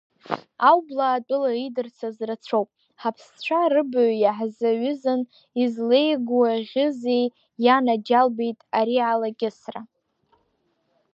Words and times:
Аублаатәыла 0.69 1.51
идырцаз 1.65 2.17
рацәоуп, 2.27 2.69
ҳаԥсцәа 3.01 3.61
рыбаҩ 3.73 4.11
иаҳзаҩызан, 4.21 5.21
излеигуаӷьызеи, 5.61 7.25
ианаџьалбеит 7.65 8.59
ари 8.77 8.97
алакьысра? 9.11 9.81